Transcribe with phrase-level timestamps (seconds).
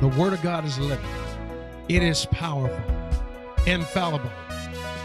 [0.00, 1.06] The Word of God is living,
[1.88, 2.84] it is powerful,
[3.66, 4.30] infallible,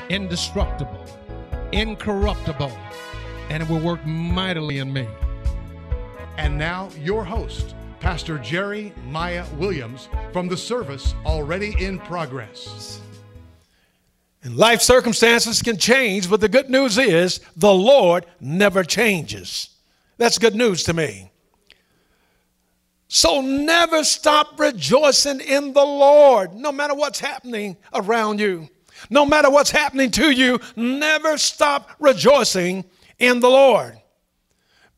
[0.09, 1.05] indestructible,
[1.71, 2.71] incorruptible,
[3.49, 5.07] and it will work mightily in me.
[6.37, 12.99] And now, your host, Pastor Jerry Maya Williams, from the service already in progress.
[14.43, 19.69] And life circumstances can change, but the good news is the Lord never changes.
[20.17, 21.28] That's good news to me.
[23.11, 28.69] So never stop rejoicing in the Lord, no matter what's happening around you.
[29.09, 32.85] No matter what's happening to you, never stop rejoicing
[33.17, 33.99] in the Lord.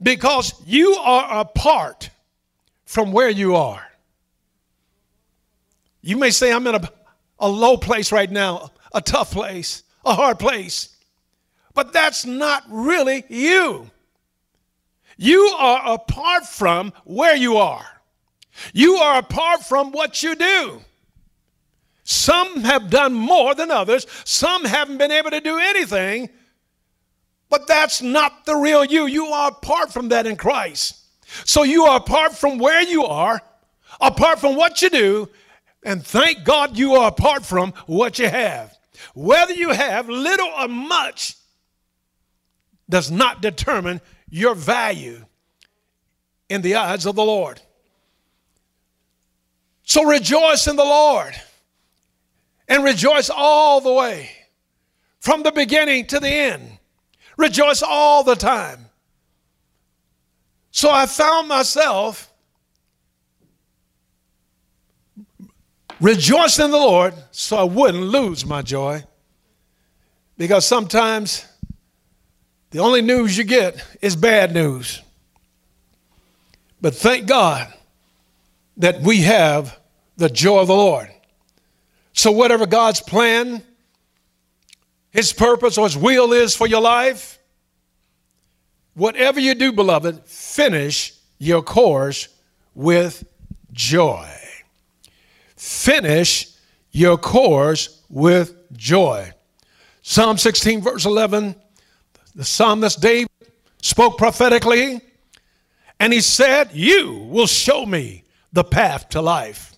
[0.02, 2.10] Because you are apart
[2.84, 3.88] from where you are.
[6.02, 6.90] You may say, I'm in a,
[7.40, 10.98] a low place right now, a tough place, a hard place.
[11.74, 13.90] But that's not really you.
[15.16, 17.86] You are apart from where you are.
[18.74, 20.82] You are apart from what you do.
[22.04, 26.30] Some have done more than others, some haven't been able to do anything,
[27.50, 29.06] but that's not the real you.
[29.06, 30.98] You are apart from that in Christ.
[31.46, 33.42] So you are apart from where you are,
[34.00, 35.30] apart from what you do,
[35.84, 38.78] and thank God you are apart from what you have.
[39.14, 41.36] Whether you have little or much
[42.90, 45.26] does not determine your value
[46.50, 47.62] in the eyes of the Lord.
[49.92, 51.36] So rejoice in the Lord
[52.70, 54.30] and rejoice all the way
[55.20, 56.78] from the beginning to the end.
[57.36, 58.86] Rejoice all the time.
[60.72, 62.32] So I found myself
[66.00, 69.04] rejoicing in the Lord so I wouldn't lose my joy.
[70.38, 71.46] Because sometimes
[72.70, 75.02] the only news you get is bad news.
[76.80, 77.74] But thank God
[78.78, 79.81] that we have
[80.22, 81.10] the joy of the Lord.
[82.14, 83.64] So, whatever God's plan,
[85.10, 87.40] His purpose, or His will is for your life,
[88.94, 92.30] whatever you do, beloved, finish your course
[92.76, 93.24] with
[93.74, 94.30] joy.
[95.56, 96.50] Finish
[96.92, 99.32] your course with joy.
[100.04, 101.56] Psalm 16, verse 11,
[102.36, 103.30] the psalmist David
[103.82, 105.02] spoke prophetically,
[106.00, 109.71] and he said, You will show me the path to life.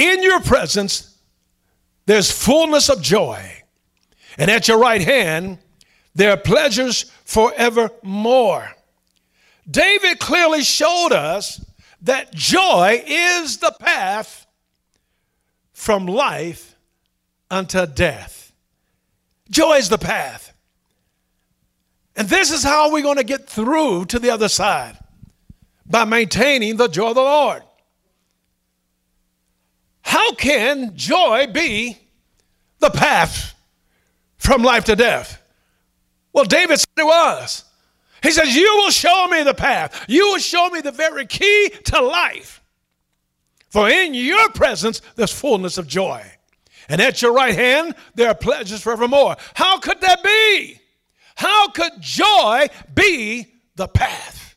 [0.00, 1.14] In your presence,
[2.06, 3.62] there's fullness of joy.
[4.38, 5.58] And at your right hand,
[6.14, 8.70] there are pleasures forevermore.
[9.70, 11.62] David clearly showed us
[12.00, 14.46] that joy is the path
[15.74, 16.76] from life
[17.50, 18.54] unto death.
[19.50, 20.54] Joy is the path.
[22.16, 24.98] And this is how we're going to get through to the other side
[25.84, 27.62] by maintaining the joy of the Lord.
[30.10, 31.96] How can joy be
[32.80, 33.54] the path
[34.38, 35.40] from life to death?
[36.32, 37.64] Well, David said it was.
[38.20, 40.04] He says, You will show me the path.
[40.08, 42.60] You will show me the very key to life.
[43.68, 46.24] For in your presence, there's fullness of joy.
[46.88, 49.36] And at your right hand, there are pleasures forevermore.
[49.54, 50.80] How could that be?
[51.36, 53.46] How could joy be
[53.76, 54.56] the path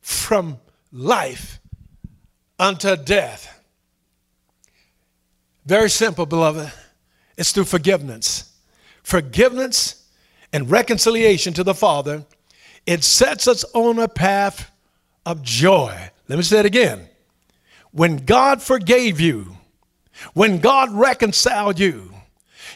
[0.00, 0.58] from
[0.90, 1.60] life
[2.58, 3.52] unto death?
[5.66, 6.72] Very simple, beloved.
[7.36, 8.52] It's through forgiveness.
[9.02, 10.06] Forgiveness
[10.52, 12.24] and reconciliation to the Father,
[12.86, 14.70] it sets us on a path
[15.26, 15.92] of joy.
[16.28, 17.08] Let me say it again.
[17.90, 19.56] When God forgave you,
[20.34, 22.12] when God reconciled you,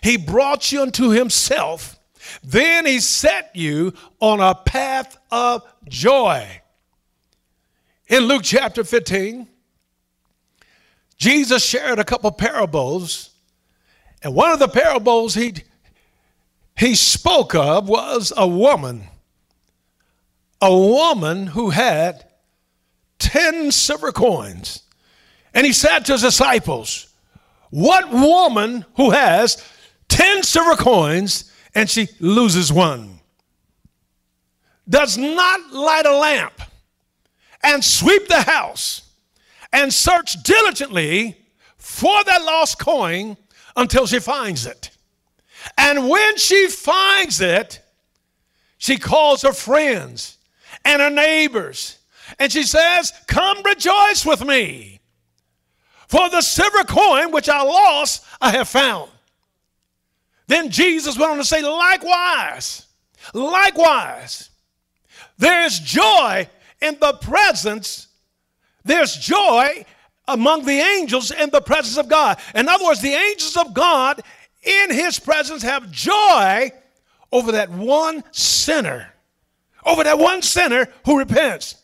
[0.02, 1.96] He brought you unto Himself,
[2.42, 6.44] then He set you on a path of joy.
[8.08, 9.46] In Luke chapter 15,
[11.20, 13.28] Jesus shared a couple parables,
[14.22, 15.54] and one of the parables he,
[16.78, 19.04] he spoke of was a woman,
[20.62, 22.24] a woman who had
[23.18, 24.82] 10 silver coins.
[25.52, 27.12] And he said to his disciples,
[27.68, 29.62] What woman who has
[30.08, 33.20] 10 silver coins and she loses one
[34.88, 36.62] does not light a lamp
[37.62, 39.09] and sweep the house?
[39.72, 41.36] And search diligently
[41.76, 43.36] for that lost coin
[43.76, 44.90] until she finds it.
[45.76, 47.80] And when she finds it,
[48.78, 50.38] she calls her friends
[50.84, 52.00] and her neighbors
[52.38, 55.00] and she says, Come rejoice with me.
[56.08, 59.10] For the silver coin which I lost, I have found.
[60.46, 62.86] Then Jesus went on to say, Likewise,
[63.34, 64.50] likewise,
[65.38, 66.48] there is joy
[66.80, 68.08] in the presence
[68.84, 69.84] there's joy
[70.28, 72.38] among the angels in the presence of God.
[72.54, 74.22] In other words, the angels of God
[74.62, 76.70] in his presence have joy
[77.32, 79.12] over that one sinner,
[79.84, 81.76] over that one sinner who repents.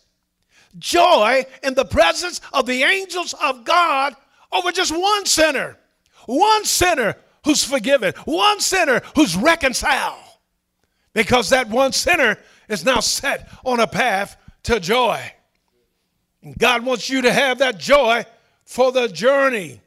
[0.78, 4.14] Joy in the presence of the angels of God
[4.52, 5.78] over just one sinner,
[6.26, 10.22] one sinner who's forgiven, one sinner who's reconciled.
[11.14, 12.38] Because that one sinner
[12.68, 15.32] is now set on a path to joy.
[16.58, 18.24] God wants you to have that joy
[18.64, 19.80] for the journey.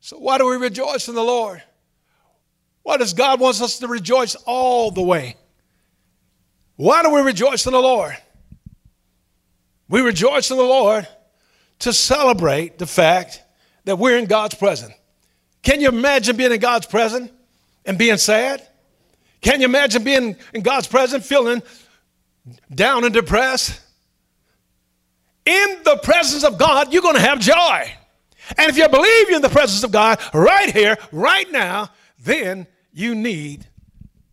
[0.00, 1.62] So, why do we rejoice in the Lord?
[2.82, 5.36] Why does God want us to rejoice all the way?
[6.76, 8.16] Why do we rejoice in the Lord?
[9.88, 11.06] We rejoice in the Lord
[11.80, 13.42] to celebrate the fact
[13.84, 14.94] that we're in God's presence.
[15.62, 17.30] Can you imagine being in God's presence
[17.84, 18.66] and being sad?
[19.40, 21.62] Can you imagine being in God's presence feeling
[22.74, 23.80] down and depressed?
[25.44, 27.92] In the presence of God, you're going to have joy.
[28.56, 32.66] And if you believe you're in the presence of God right here, right now, then
[32.92, 33.66] you need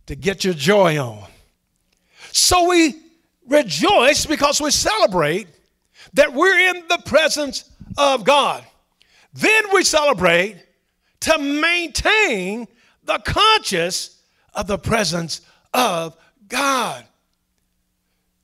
[0.06, 1.26] to get your joy on.
[2.32, 2.96] So we
[3.48, 5.48] rejoice because we celebrate
[6.14, 8.64] that we're in the presence of God.
[9.32, 10.56] Then we celebrate
[11.20, 12.66] to maintain
[13.04, 14.20] the conscious
[14.54, 15.40] of the presence
[15.72, 16.16] of
[16.48, 17.04] God.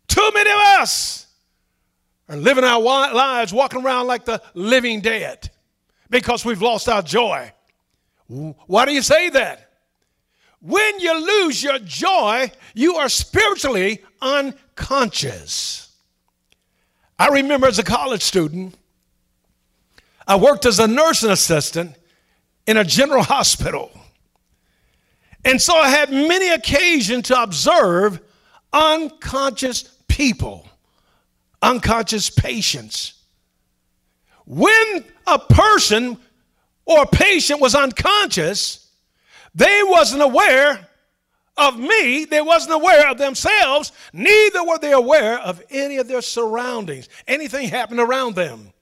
[0.08, 1.25] Too many of us
[2.28, 5.50] are living our lives walking around like the living dead
[6.10, 7.52] because we've lost our joy.
[8.26, 9.70] Why do you say that?
[10.60, 15.94] When you lose your joy, you are spiritually unconscious.
[17.18, 18.74] I remember as a college student,
[20.26, 21.94] I worked as a nursing assistant
[22.66, 23.92] in a general hospital.
[25.44, 28.20] And so I had many occasions to observe
[28.72, 30.68] unconscious people,
[31.62, 33.14] unconscious patients.
[34.44, 36.18] When a person
[36.84, 38.88] or a patient was unconscious,
[39.54, 40.88] they wasn't aware
[41.56, 46.20] of me, they wasn't aware of themselves, neither were they aware of any of their
[46.20, 48.72] surroundings, anything happened around them.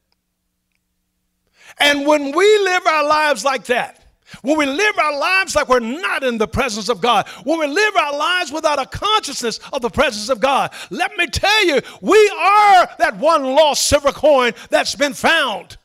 [1.79, 4.04] And when we live our lives like that,
[4.43, 7.67] when we live our lives like we're not in the presence of God, when we
[7.67, 11.81] live our lives without a consciousness of the presence of God, let me tell you,
[12.01, 15.77] we are that one lost silver coin that's been found.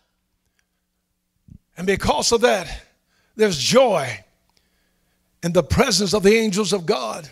[1.77, 2.83] And because of that,
[3.35, 4.23] there's joy
[5.43, 7.29] in the presence of the angels of God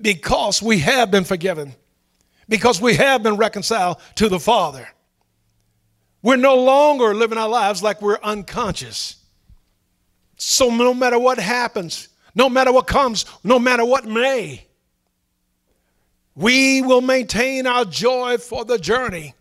[0.00, 1.74] because we have been forgiven,
[2.48, 4.88] because we have been reconciled to the Father.
[6.22, 9.17] We're no longer living our lives like we're unconscious.
[10.38, 14.64] So, no matter what happens, no matter what comes, no matter what may,
[16.34, 19.34] we will maintain our joy for the journey.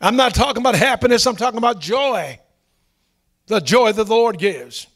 [0.00, 2.38] I'm not talking about happiness, I'm talking about joy.
[3.46, 4.86] The joy that the Lord gives.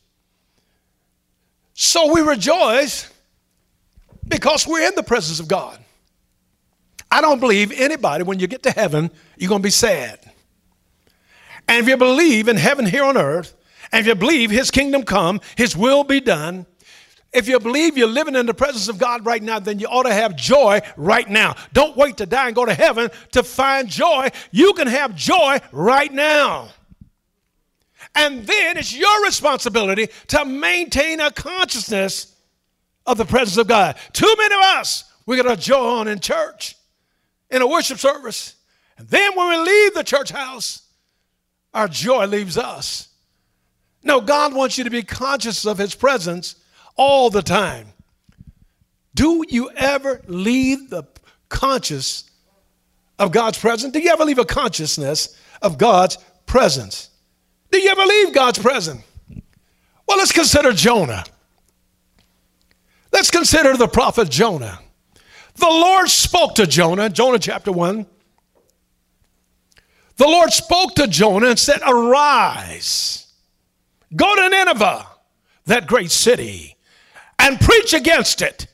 [1.73, 3.11] So we rejoice
[4.29, 5.79] because we're in the presence of God.
[7.11, 10.21] I don't believe anybody, when you get to heaven, you're going to be sad.
[11.67, 13.55] And if you believe in heaven here on earth,
[13.95, 16.67] and if you believe his kingdom come, his will be done,
[17.33, 20.03] if you believe you're living in the presence of God right now, then you ought
[20.03, 21.55] to have joy right now.
[21.73, 24.31] Don't wait to die and go to heaven to find joy.
[24.51, 26.71] You can have joy right now.
[28.17, 32.35] And then it's your responsibility to maintain a consciousness
[33.07, 33.97] of the presence of God.
[34.13, 36.75] Too many of us, we got to joy on in church,
[37.49, 38.57] in a worship service.
[38.99, 40.83] And then when we leave the church house,
[41.73, 43.11] our joy leaves us.
[44.05, 46.57] No, God wants you to be conscious of His presence
[46.97, 47.89] all the time.
[49.15, 51.05] Do you ever leave the
[51.49, 52.31] conscious
[53.19, 53.93] of God's presence?
[53.93, 57.11] Do you ever leave a consciousness of God's presence?
[57.71, 59.03] Do you ever leave God's presence?
[60.07, 61.25] Well, let's consider Jonah.
[63.13, 64.81] Let's consider the prophet Jonah.
[65.57, 68.07] The Lord spoke to Jonah, Jonah chapter 1.
[70.17, 73.24] The Lord spoke to Jonah and said, Arise,
[74.15, 75.07] go to Nineveh,
[75.67, 76.77] that great city,
[77.39, 78.67] and preach against it,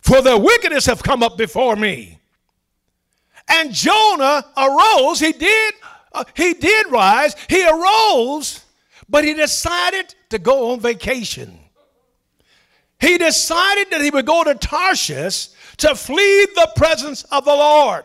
[0.00, 2.18] for their wickedness have come up before me.
[3.48, 5.74] And Jonah arose, he did
[6.14, 8.64] uh, he did rise, he arose,
[9.08, 11.58] but he decided to go on vacation.
[13.00, 18.04] He decided that he would go to Tarshish to flee the presence of the Lord.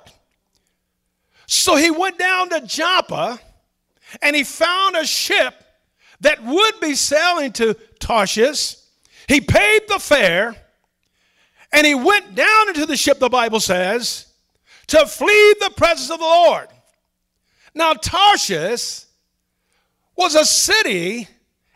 [1.45, 3.39] So he went down to Joppa
[4.21, 5.53] and he found a ship
[6.21, 8.75] that would be sailing to Tarshish.
[9.27, 10.55] He paid the fare
[11.71, 14.27] and he went down into the ship, the Bible says,
[14.87, 16.67] to flee the presence of the Lord.
[17.73, 19.05] Now, Tarshish
[20.15, 21.27] was a city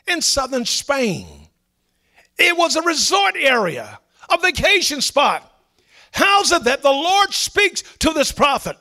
[0.07, 1.27] in southern Spain.
[2.37, 5.47] It was a resort area, a vacation spot.
[6.11, 8.77] How's it that the Lord speaks to this prophet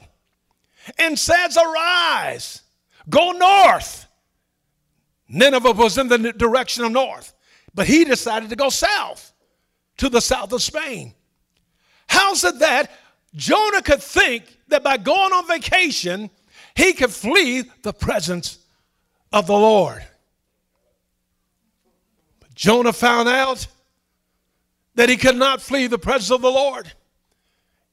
[0.99, 2.63] and says, Arise,
[3.09, 4.07] go north?
[5.31, 7.33] Nineveh was in the direction of north,
[7.73, 9.33] but he decided to go south
[9.99, 11.15] to the south of Spain.
[12.09, 12.91] How's it that
[13.35, 16.31] Jonah could think that by going on vacation,
[16.75, 18.59] he could flee the presence
[19.33, 20.05] of the Lord?
[22.41, 23.69] But Jonah found out
[24.97, 26.93] that he could not flee the presence of the Lord.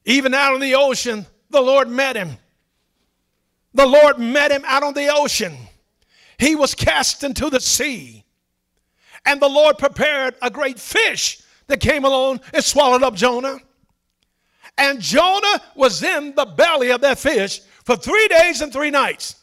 [0.05, 2.37] Even out on the ocean, the Lord met him.
[3.75, 5.55] The Lord met him out on the ocean.
[6.37, 8.23] He was cast into the sea.
[9.25, 13.57] And the Lord prepared a great fish that came along and swallowed up Jonah.
[14.77, 19.35] And Jonah was in the belly of that fish for three days and three nights.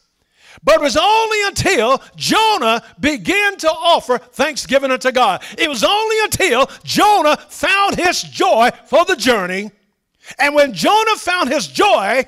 [0.63, 5.43] But it was only until Jonah began to offer thanksgiving unto God.
[5.57, 9.71] It was only until Jonah found his joy for the journey
[10.39, 12.25] and when Jonah found his joy,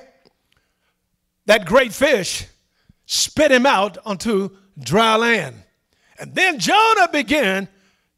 [1.46, 2.46] that great fish
[3.08, 5.56] spit him out onto dry land.
[6.20, 7.68] And then Jonah began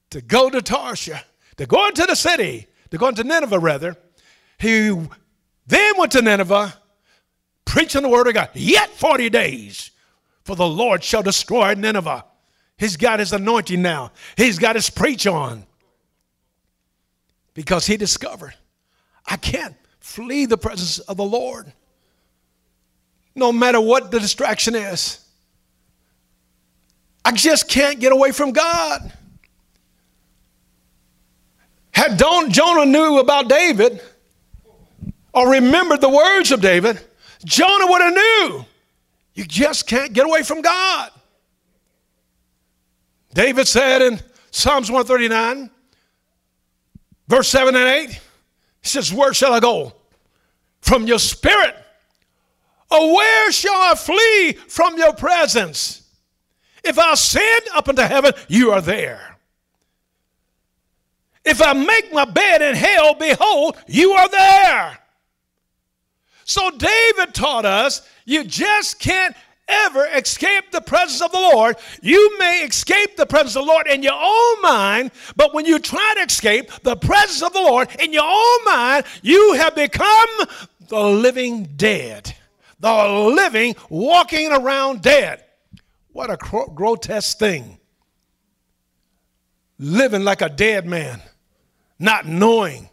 [0.10, 1.24] to go to Tarshish,
[1.55, 3.96] to go into the city, to go into Nineveh, rather.
[4.58, 4.89] He
[5.67, 6.74] then went to Nineveh,
[7.63, 8.50] preaching the word of God.
[8.53, 9.91] Yet 40 days,
[10.43, 12.25] for the Lord shall destroy Nineveh.
[12.77, 15.65] He's got his anointing now, he's got his preach on.
[17.53, 18.55] Because he discovered
[19.25, 21.74] I can't flee the presence of the Lord.
[23.39, 25.25] No matter what the distraction is.
[27.24, 29.13] I just can't get away from God.
[31.91, 34.01] Had Don, Jonah knew about David
[35.34, 37.00] or remembered the words of David,
[37.46, 38.65] Jonah would have knew.
[39.34, 41.12] You just can't get away from God.
[43.34, 44.19] David said in
[44.51, 45.69] Psalms 139,
[47.27, 48.19] verse 7 and 8, he
[48.81, 49.93] says, Where shall I go
[50.81, 51.75] from your spirit?
[52.91, 56.03] Or where shall I flee from your presence?
[56.84, 59.38] If I ascend up into heaven, you are there.
[61.46, 64.98] If I make my bed in hell, behold, you are there.
[66.46, 69.36] So David taught us you just can't
[69.67, 71.77] ever escape the presence of the Lord.
[72.01, 75.79] You may escape the presence of the Lord in your own mind, but when you
[75.79, 80.29] try to escape the presence of the Lord in your own mind, you have become
[80.88, 82.36] the living dead.
[82.79, 85.43] The living walking around dead.
[86.12, 87.77] What a grotesque thing.
[89.77, 91.21] Living like a dead man,
[91.98, 92.89] not knowing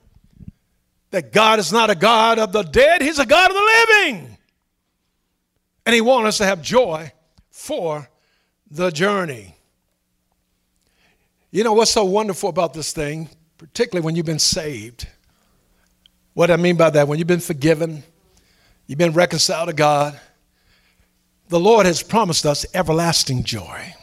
[1.11, 4.37] that God is not a God of the dead, He's a God of the living.
[5.85, 7.13] And He wants us to have joy
[7.51, 8.09] for
[8.71, 9.57] the journey.
[11.51, 15.09] You know what's so wonderful about this thing, particularly when you've been saved?
[16.35, 18.03] What I mean by that, when you've been forgiven,
[18.87, 20.19] you've been reconciled to God,
[21.49, 23.95] the Lord has promised us everlasting joy.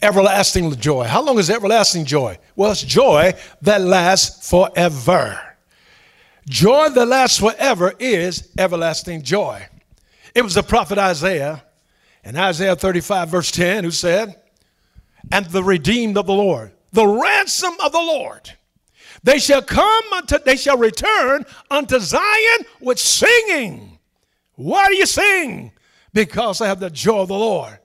[0.00, 1.04] Everlasting joy.
[1.04, 2.38] How long is everlasting joy?
[2.56, 5.40] Well, it's joy that lasts forever.
[6.46, 9.66] Joy that lasts forever is everlasting joy.
[10.34, 11.64] It was the prophet Isaiah
[12.24, 14.34] in Isaiah 35, verse 10, who said,
[15.30, 18.52] And the redeemed of the Lord, the ransom of the Lord,
[19.24, 23.98] they shall come unto, they shall return unto Zion with singing.
[24.54, 25.72] Why do you sing?
[26.12, 27.78] Because I have the joy of the Lord.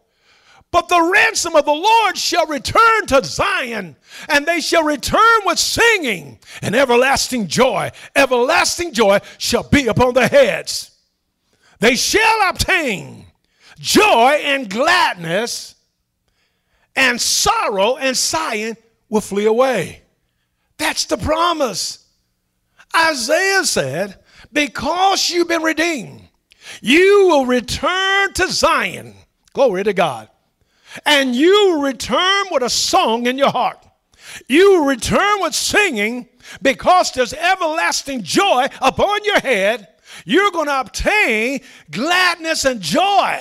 [0.72, 3.96] But the ransom of the Lord shall return to Zion,
[4.28, 10.28] and they shall return with singing, and everlasting joy, everlasting joy shall be upon their
[10.28, 10.92] heads.
[11.80, 13.26] They shall obtain
[13.80, 15.74] joy and gladness,
[16.96, 18.78] and sorrow and sighing
[19.08, 20.04] will flee away.
[20.80, 22.08] That's the promise.
[22.96, 24.20] Isaiah said,
[24.52, 26.24] Because you've been redeemed,
[26.82, 29.14] you will return to Zion.
[29.54, 30.30] Glory to God.
[31.06, 33.86] And you return with a song in your heart.
[34.48, 36.28] You return with singing
[36.64, 39.88] because there's everlasting joy upon your head
[40.26, 43.40] you're going to obtain gladness and joy.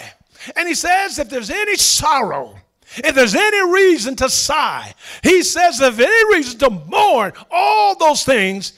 [0.57, 2.57] And he says, if there's any sorrow,
[2.97, 8.25] if there's any reason to sigh, he says, if any reason to mourn, all those
[8.25, 8.73] things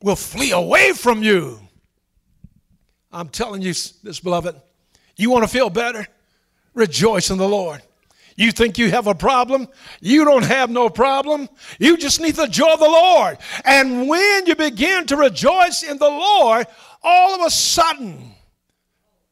[0.00, 1.60] will flee away from you.
[3.12, 4.56] I'm telling you this, beloved.
[5.16, 6.06] You want to feel better?
[6.74, 7.82] Rejoice in the Lord.
[8.36, 9.66] You think you have a problem?
[10.00, 11.48] You don't have no problem.
[11.78, 13.38] You just need the joy of the Lord.
[13.64, 16.66] And when you begin to rejoice in the Lord,
[17.02, 18.34] all of a sudden,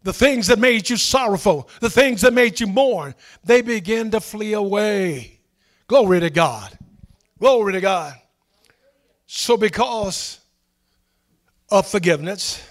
[0.04, 4.20] the things that made you sorrowful, the things that made you mourn, they begin to
[4.20, 5.40] flee away.
[5.87, 6.78] Glory to God.
[7.38, 8.14] Glory to God.
[9.26, 10.38] So, because
[11.70, 12.62] of forgiveness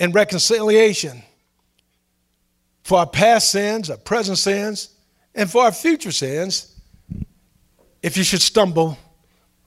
[0.00, 1.22] and reconciliation
[2.82, 4.90] for our past sins, our present sins,
[5.34, 6.74] and for our future sins,
[8.02, 8.98] if you should stumble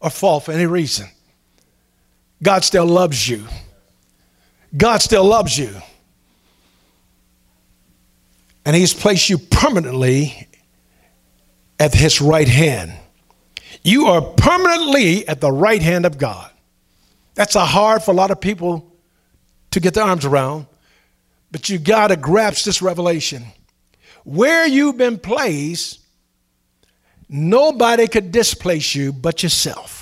[0.02, 1.08] or fall for any reason,
[2.44, 3.46] God still loves you.
[4.76, 5.74] God still loves you.
[8.66, 10.48] And He's placed you permanently
[11.80, 12.94] at His right hand.
[13.84, 16.50] You are permanently at the right hand of God.
[17.36, 18.92] That's a hard for a lot of people
[19.72, 20.68] to get their arms around,
[21.52, 23.46] but you got to grasp this revelation.
[24.24, 26.00] Where you've been placed,
[27.30, 30.01] nobody could displace you but yourself.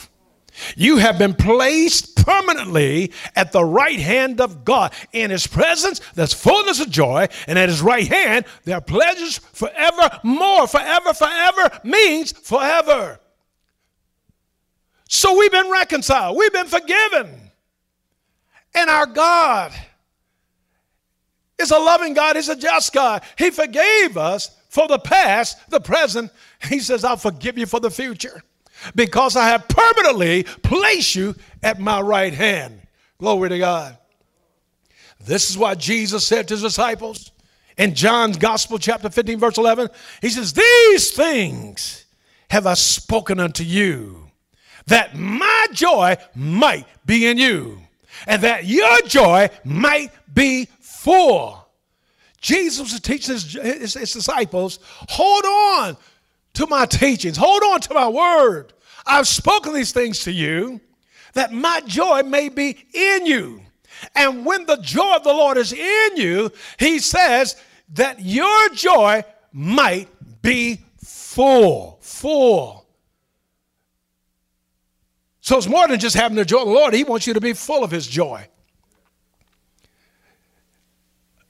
[0.76, 4.94] You have been placed permanently at the right hand of God.
[5.14, 9.38] In His presence, there's fullness of joy, and at His right hand, there are pleasures
[9.38, 10.68] forevermore.
[10.68, 13.20] Forever, forever means forever.
[15.08, 17.52] So we've been reconciled, we've been forgiven.
[18.76, 19.74] And our God
[21.58, 23.24] is a loving God, He's a just God.
[23.38, 26.32] He forgave us for the past, the present.
[26.68, 28.44] He says, I'll forgive you for the future
[28.96, 32.82] because I have permanently placed you at my right hand.
[33.20, 33.98] Glory to God.
[35.20, 37.32] This is what Jesus said to his disciples
[37.78, 39.90] in John's Gospel, chapter 15, verse 11.
[40.22, 42.06] He says, These things
[42.50, 44.30] have I spoken unto you,
[44.88, 47.80] that my joy might be in you,
[48.28, 51.68] and that your joy might be full.
[52.42, 55.98] Jesus was teaching his, his, his disciples, hold on
[56.54, 57.38] to my teachings.
[57.38, 58.74] Hold on to my word.
[59.06, 60.82] I've spoken these things to you
[61.34, 63.62] that my joy may be in you.
[64.16, 67.62] And when the joy of the Lord is in you, he says
[67.94, 70.08] that your joy might
[70.42, 71.98] be full.
[72.02, 72.86] Full.
[75.42, 77.42] So it's more than just having the joy of the Lord, he wants you to
[77.42, 78.48] be full of his joy.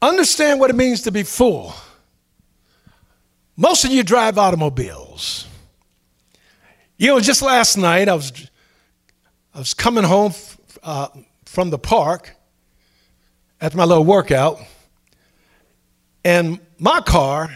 [0.01, 1.73] Understand what it means to be full.
[3.59, 5.45] Most of you drive automobiles.
[6.95, 8.31] You know, just last night I was
[9.53, 10.31] I was coming home
[10.81, 11.09] uh,
[11.43, 12.37] from the park
[13.59, 14.61] after my little workout,
[16.23, 17.53] and my car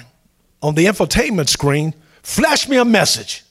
[0.61, 3.45] on the infotainment screen flashed me a message.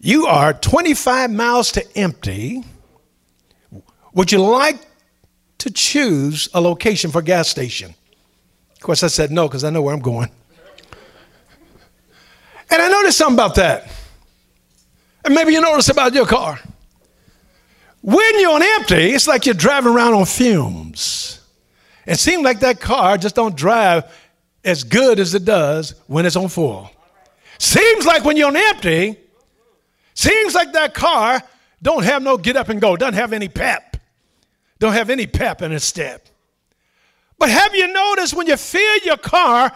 [0.00, 2.64] You are 25 miles to empty.
[4.14, 4.80] Would you like
[5.58, 7.94] to choose a location for a gas station?
[8.72, 10.30] Of course, I said no because I know where I'm going.
[12.70, 13.90] And I noticed something about that.
[15.24, 16.60] And maybe you notice about your car.
[18.02, 21.40] When you're on empty, it's like you're driving around on fumes.
[22.06, 24.04] It seems like that car just don't drive
[24.64, 26.90] as good as it does when it's on full.
[27.58, 29.16] Seems like when you're on empty,
[30.14, 31.42] seems like that car
[31.82, 33.96] don't have no get up and go, doesn't have any pep.
[34.78, 36.28] Don't have any pep in its step.
[37.38, 39.72] But have you noticed when you fill your car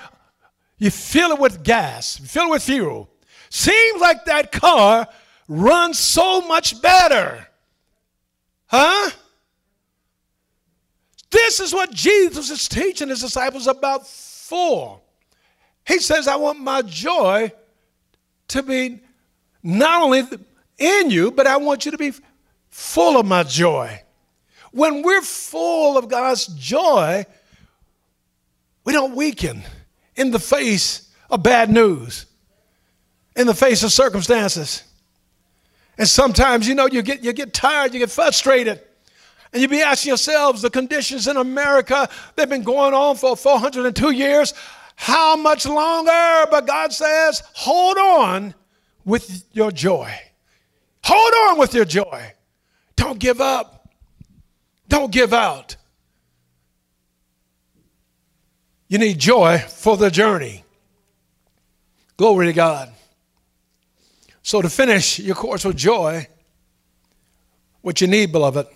[0.83, 3.09] you fill it with gas, fill it with fuel.
[3.51, 5.07] Seems like that car
[5.47, 7.47] runs so much better.
[8.67, 9.11] Huh?
[11.31, 15.01] This is what Jesus is teaching his disciples about for.
[15.87, 17.53] He says, I want my joy
[18.49, 18.99] to be
[19.63, 20.25] not only
[20.79, 22.13] in you, but I want you to be
[22.71, 24.03] full of my joy.
[24.73, 27.25] When we're full of God's joy,
[28.85, 29.63] we don't weaken
[30.17, 32.27] in the face of bad news,
[33.37, 34.85] in the face of circumstances.
[35.99, 38.81] And sometimes, you know, you get, you get tired, you get frustrated.
[39.53, 44.11] And you be asking yourselves, the conditions in America, they've been going on for 402
[44.11, 44.55] years.
[44.97, 46.47] How much longer?
[46.51, 48.55] But God says, hold on
[49.05, 50.11] with your joy.
[51.05, 52.33] Hold on with your joy.
[52.97, 53.91] Don't give up.
[54.89, 55.77] Don't give out.
[58.93, 60.65] You need joy for the journey.
[62.19, 62.93] Glory to God.
[64.43, 66.29] So, to finish your course with joy,
[67.81, 68.67] what you need, beloved,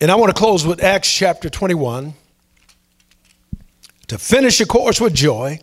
[0.00, 2.14] and I want to close with Acts chapter 21.
[4.06, 5.58] To finish your course with joy,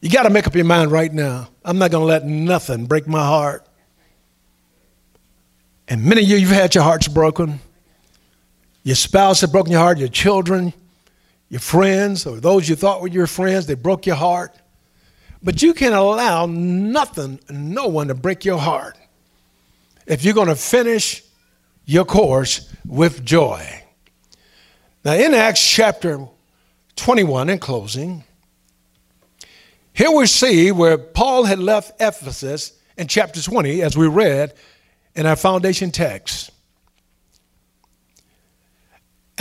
[0.00, 1.48] you got to make up your mind right now.
[1.64, 3.66] I'm not going to let nothing break my heart.
[5.88, 7.58] And many of you, you've had your hearts broken.
[8.82, 10.72] Your spouse had broken your heart, your children,
[11.48, 14.54] your friends, or those you thought were your friends, they broke your heart.
[15.42, 18.96] But you can allow nothing, no one to break your heart
[20.06, 21.22] if you're going to finish
[21.84, 23.82] your course with joy.
[25.04, 26.26] Now, in Acts chapter
[26.94, 28.22] 21, in closing,
[29.92, 34.54] here we see where Paul had left Ephesus in chapter 20, as we read
[35.16, 36.51] in our foundation text.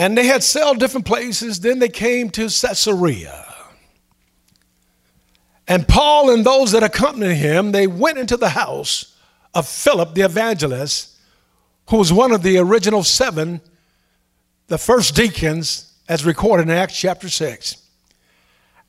[0.01, 3.45] And they had sailed different places, then they came to Caesarea.
[5.67, 9.15] And Paul and those that accompanied him, they went into the house
[9.53, 11.15] of Philip the evangelist,
[11.91, 13.61] who was one of the original seven,
[14.69, 17.75] the first deacons, as recorded in Acts chapter 6.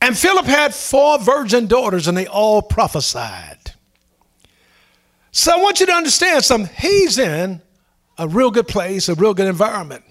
[0.01, 3.75] And Philip had four virgin daughters, and they all prophesied.
[5.31, 6.75] So I want you to understand something.
[6.75, 7.61] He's in
[8.17, 10.05] a real good place, a real good environment.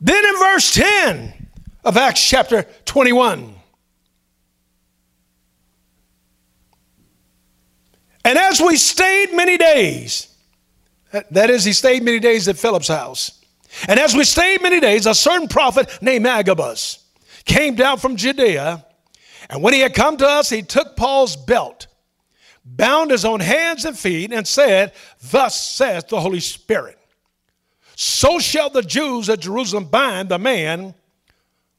[0.00, 1.48] Then in verse 10
[1.84, 3.54] of Acts chapter 21,
[8.24, 10.34] and as we stayed many days,
[11.30, 13.40] that is, he stayed many days at Philip's house.
[13.88, 17.04] And as we stayed many days, a certain prophet named Agabus
[17.44, 18.84] came down from Judea.
[19.48, 21.86] And when he had come to us, he took Paul's belt,
[22.64, 24.92] bound his own hands and feet, and said,
[25.30, 26.95] Thus says the Holy Spirit
[27.98, 30.94] so shall the Jews at Jerusalem bind the man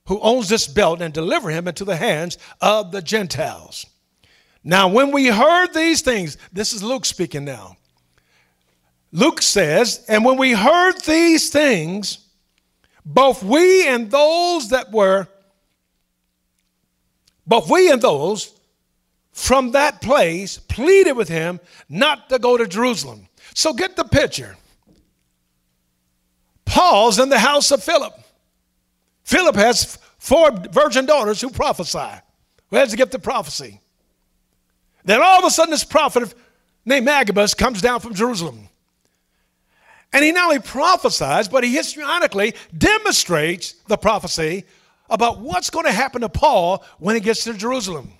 [0.07, 3.85] who owns this belt and deliver him into the hands of the Gentiles.
[4.63, 7.77] Now, when we heard these things, this is Luke speaking now.
[9.11, 12.17] Luke says, and when we heard these things,
[13.05, 15.27] both we and those that were,
[17.45, 18.59] both we and those
[19.33, 23.27] from that place pleaded with him not to go to Jerusalem.
[23.53, 24.57] So get the picture.
[26.67, 28.13] Paul's in the house of Philip.
[29.23, 32.21] Philip has four virgin daughters who prophesy,
[32.69, 33.79] who has to get the prophecy.
[35.05, 36.33] Then all of a sudden, this prophet
[36.85, 38.67] named Agabus comes down from Jerusalem.
[40.13, 44.65] And he not only prophesies, but he histrionically demonstrates the prophecy
[45.09, 48.11] about what's going to happen to Paul when he gets to Jerusalem.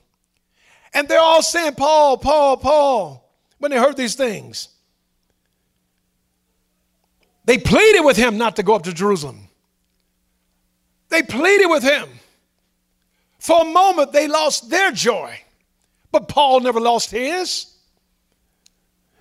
[0.94, 4.70] And they're all saying, Paul, Paul, Paul, when they heard these things.
[7.48, 9.48] They pleaded with him not to go up to Jerusalem.
[11.08, 12.10] They pleaded with him.
[13.40, 15.40] For a moment, they lost their joy,
[16.12, 17.74] but Paul never lost his.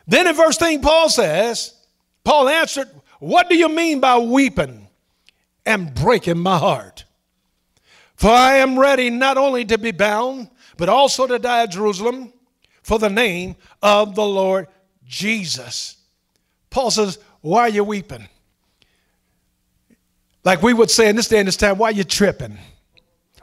[0.09, 1.75] Then in verse 13, Paul says,
[2.25, 4.89] Paul answered, What do you mean by weeping
[5.65, 7.05] and breaking my heart?
[8.17, 12.33] For I am ready not only to be bound, but also to die at Jerusalem
[12.83, 14.67] for the name of the Lord
[15.07, 15.97] Jesus.
[16.71, 18.29] Paul says, why are you weeping?
[20.45, 22.57] Like we would say in this day and this time, why are you tripping?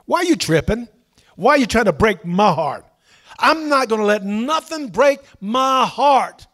[0.06, 0.88] Why are you tripping?
[1.36, 2.86] Why are you trying to break my heart?
[3.38, 6.46] I'm not going to let nothing break my heart.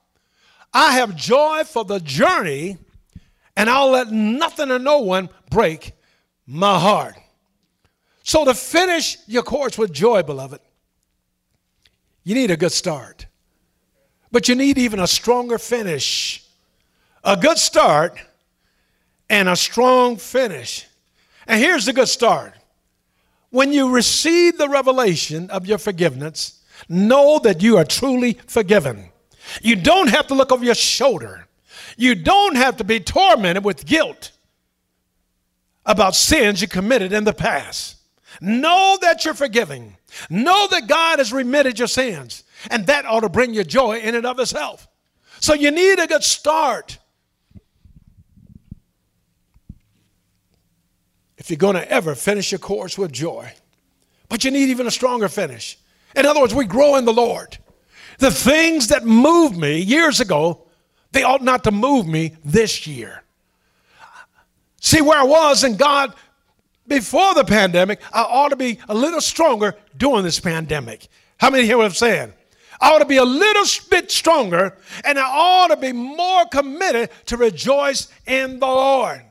[0.73, 2.79] I have joy for the journey,
[3.57, 5.93] and I'll let nothing or no one break
[6.47, 7.17] my heart.
[8.23, 10.61] So, to finish your course with joy, beloved,
[12.23, 13.27] you need a good start,
[14.31, 16.45] but you need even a stronger finish
[17.25, 18.19] a good start
[19.29, 20.87] and a strong finish.
[21.47, 22.55] And here's the good start.
[23.51, 29.11] When you receive the revelation of your forgiveness, know that you are truly forgiven.
[29.63, 31.47] You don't have to look over your shoulder.
[31.97, 34.33] You don't have to be tormented with guilt
[35.85, 37.97] about sins you committed in the past.
[38.41, 39.97] Know that you're forgiving.
[40.29, 42.45] Know that God has remitted your sins.
[42.71, 44.87] And that ought to bring you joy in and of itself.
[45.41, 46.99] So you need a good start.
[51.41, 53.51] If you're going to ever finish your course with joy.
[54.29, 55.79] But you need even a stronger finish.
[56.15, 57.59] In other words, we grow in the Lord.
[58.19, 60.67] The things that moved me years ago,
[61.13, 63.25] they ought not to move me this year.
[64.81, 66.15] See where I was in God
[66.87, 71.09] before the pandemic, I ought to be a little stronger during this pandemic.
[71.39, 72.33] How many hear what I'm saying?
[72.81, 77.11] I ought to be a little bit stronger and I ought to be more committed
[77.27, 79.23] to rejoice in the Lord.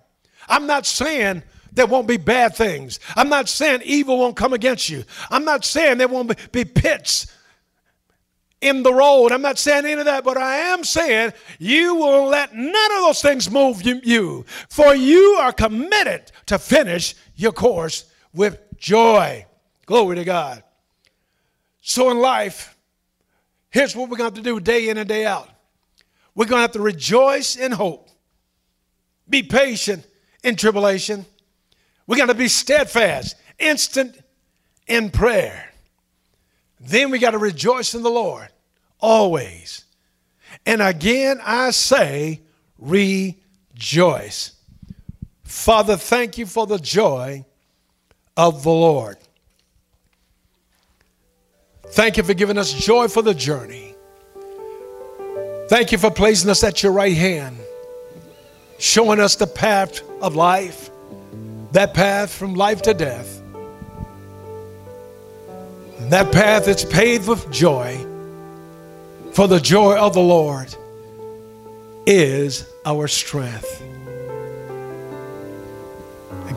[0.48, 2.99] I'm not saying there won't be bad things.
[3.15, 5.03] I'm not saying evil won't come against you.
[5.29, 7.27] I'm not saying there won't be pits
[8.62, 9.32] in the road.
[9.32, 13.01] I'm not saying any of that, but I am saying you will let none of
[13.01, 19.45] those things move you, for you are committed to finish your course with joy.
[19.86, 20.63] Glory to God.
[21.82, 22.75] So in life,
[23.69, 25.49] here's what we're going to have to do day in and day out.
[26.36, 28.10] We're going to have to rejoice in hope,
[29.27, 30.05] be patient
[30.43, 31.25] in tribulation
[32.10, 34.19] we got to be steadfast, instant
[34.88, 35.72] in prayer.
[36.80, 38.50] Then we got to rejoice in the Lord
[39.00, 39.86] always.
[40.65, 42.41] And again, I say,
[42.80, 44.56] rejoice.
[45.43, 47.45] Father, thank you for the joy
[48.36, 49.17] of the Lord.
[51.89, 53.93] Thank you for giving us joy for the journey.
[55.67, 57.56] Thank you for placing us at your right hand,
[58.80, 60.88] showing us the path of life,
[61.71, 63.41] that path from life to death.
[65.99, 67.97] And that path is paved with joy,
[69.34, 70.73] for the joy of the Lord
[72.05, 73.84] is our strength.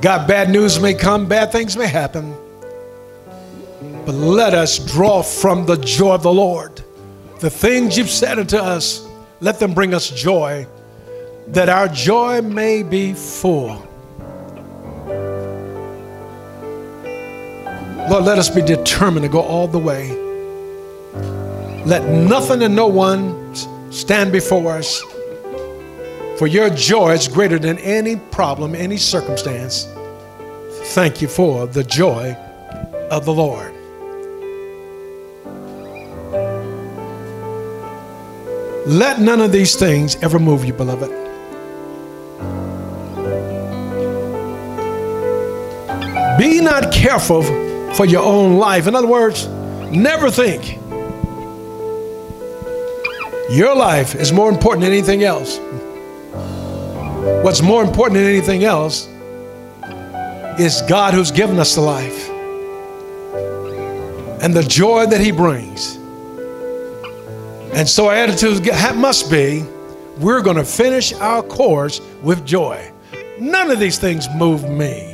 [0.00, 2.34] God, bad news may come, bad things may happen.
[4.04, 6.82] But let us draw from the joy of the Lord.
[7.38, 9.06] The things you've said unto us,
[9.40, 10.66] let them bring us joy,
[11.48, 13.86] that our joy may be full.
[18.10, 20.10] Lord, let us be determined to go all the way.
[21.86, 23.54] Let nothing and no one
[23.92, 25.00] stand before us.
[26.38, 29.86] For your joy is greater than any problem, any circumstance.
[30.94, 32.32] Thank you for the joy
[33.10, 33.72] of the Lord.
[38.86, 41.10] Let none of these things ever move you, beloved.
[46.38, 47.42] Be not careful
[47.94, 48.86] for your own life.
[48.86, 49.46] In other words,
[49.90, 50.78] never think
[53.50, 55.58] your life is more important than anything else.
[57.44, 59.08] What's more important than anything else
[60.58, 62.28] is God who's given us the life
[64.42, 65.96] and the joy that He brings.
[67.74, 69.64] And so our attitude must be
[70.18, 72.92] we're going to finish our course with joy.
[73.40, 75.11] None of these things move me.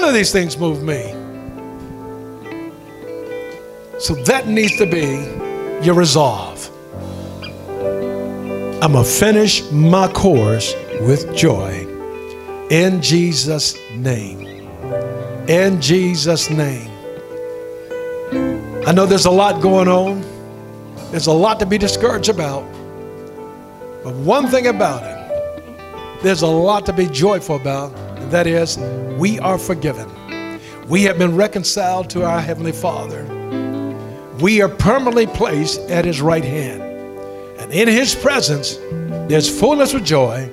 [0.00, 1.12] None of these things move me.
[3.98, 6.70] So that needs to be your resolve.
[8.80, 11.84] I'm going to finish my course with joy.
[12.70, 14.46] In Jesus' name.
[15.48, 16.92] In Jesus' name.
[18.86, 20.24] I know there's a lot going on.
[21.10, 22.62] There's a lot to be discouraged about.
[24.04, 27.92] But one thing about it, there's a lot to be joyful about,
[28.30, 28.78] that is
[29.18, 30.08] we are forgiven.
[30.88, 33.24] We have been reconciled to our Heavenly Father.
[34.40, 36.82] We are permanently placed at His right hand.
[37.60, 38.76] And in His presence,
[39.28, 40.50] there's fullness of joy,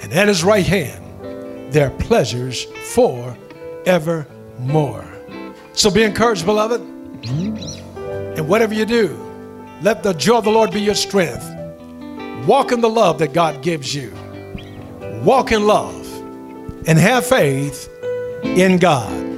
[0.00, 2.64] and at His right hand, there are pleasures
[2.94, 3.36] for
[3.84, 5.04] evermore.
[5.74, 6.80] So be encouraged, beloved.
[6.80, 9.18] And whatever you do,
[9.82, 11.44] let the joy of the Lord be your strength.
[12.46, 14.12] Walk in the love that God gives you.
[15.24, 16.01] Walk in love
[16.86, 17.90] and have faith
[18.42, 19.30] in God.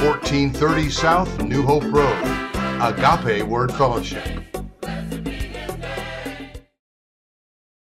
[0.02, 2.53] 1430 South New Hope Road.
[2.80, 4.43] Agape Word Fellowship.